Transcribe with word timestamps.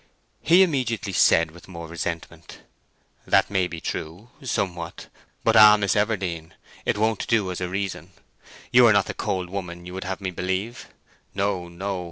He 0.41 0.63
immediately 0.63 1.13
said 1.13 1.51
with 1.51 1.67
more 1.67 1.87
resentment: 1.87 2.61
"That 3.27 3.51
may 3.51 3.67
be 3.67 3.79
true, 3.79 4.31
somewhat; 4.41 5.09
but 5.43 5.55
ah, 5.55 5.77
Miss 5.77 5.93
Everdene, 5.95 6.53
it 6.85 6.97
won't 6.97 7.27
do 7.27 7.51
as 7.51 7.61
a 7.61 7.69
reason! 7.69 8.09
You 8.71 8.87
are 8.87 8.93
not 8.93 9.05
the 9.05 9.13
cold 9.13 9.47
woman 9.51 9.85
you 9.85 9.93
would 9.93 10.05
have 10.05 10.19
me 10.19 10.31
believe. 10.31 10.87
No, 11.35 11.67
no! 11.67 11.99